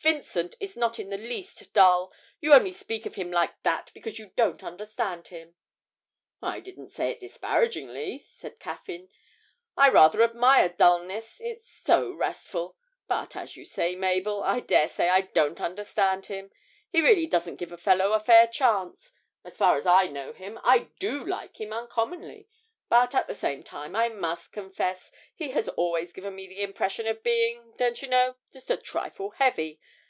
'Vincent 0.00 0.54
is 0.60 0.76
not 0.76 0.98
in 0.98 1.08
the 1.08 1.16
least 1.16 1.72
dull: 1.72 2.12
you 2.38 2.52
only 2.52 2.70
speak 2.70 3.06
of 3.06 3.14
him 3.14 3.30
like 3.30 3.54
that 3.62 3.90
because 3.94 4.18
you 4.18 4.26
don't 4.36 4.62
understand 4.62 5.28
him.' 5.28 5.54
'I 6.42 6.60
didn't 6.60 6.90
say 6.90 7.08
it 7.10 7.20
disparagingly,' 7.20 8.22
said 8.30 8.60
Caffyn. 8.60 9.08
'I 9.78 9.88
rather 9.88 10.20
admire 10.22 10.68
dulness; 10.68 11.40
it's 11.40 11.70
so 11.72 12.10
restful. 12.12 12.76
But 13.08 13.34
as 13.34 13.56
you 13.56 13.64
say, 13.64 13.94
Mabel, 13.94 14.42
I 14.42 14.60
dare 14.60 14.88
say 14.88 15.08
I 15.08 15.22
don't 15.22 15.58
understand 15.58 16.26
him: 16.26 16.50
he 16.90 17.00
really 17.00 17.26
doesn't 17.26 17.56
give 17.56 17.72
a 17.72 17.78
fellow 17.78 18.12
a 18.12 18.20
fair 18.20 18.46
chance. 18.46 19.10
As 19.42 19.56
far 19.56 19.76
as 19.78 19.86
I 19.86 20.06
know 20.08 20.34
him, 20.34 20.60
I 20.62 20.90
do 20.98 21.24
like 21.26 21.58
him 21.58 21.72
uncommonly; 21.72 22.46
but, 22.90 23.14
at 23.14 23.26
the 23.26 23.34
same 23.34 23.62
time, 23.62 23.96
I 23.96 24.10
must 24.10 24.52
confess 24.52 25.10
he 25.34 25.48
has 25.52 25.68
always 25.70 26.12
given 26.12 26.36
me 26.36 26.46
the 26.46 26.60
impression 26.60 27.06
of 27.06 27.22
being, 27.22 27.72
don't 27.78 28.00
you 28.02 28.08
know, 28.08 28.36
just 28.52 28.70
a 28.70 28.76
trifle 28.76 29.30
heavy. 29.30 29.80